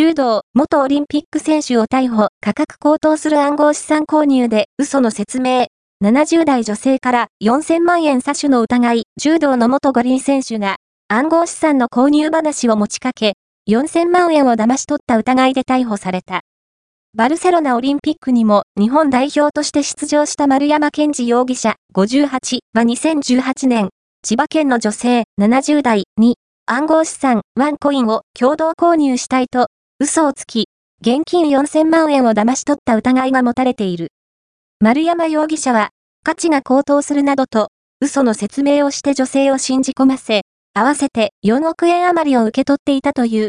[0.00, 5.66] 柔道元オリンピック選手を逮捕、価格高騰する暗号資産購入で嘘の説明。
[6.02, 10.76] 70代女性から4000万円詐取の疑い、柔道の元五輪選手が
[11.08, 13.34] 暗号資産の購入話を持ちかけ、
[13.68, 16.42] 4000万円を騙し取った疑いで逮捕された。
[17.14, 23.90] バルセロナオリンピックにも日本代表として出場した丸山健二容疑者58は2018年、
[24.22, 29.66] 千葉県の女性70代に暗号資産ワンコインを共同購入したいと
[30.02, 30.64] 嘘をつき、
[31.02, 34.08] 現金4000万円を騙し取った疑いが持たれている。
[34.80, 35.90] 丸山容疑者は
[36.24, 37.68] 価値が高騰するなどと
[38.00, 40.40] 嘘の説明をして女性を信じ込ませ、
[40.72, 43.48] 合わせて4億円余りを受け取っていたという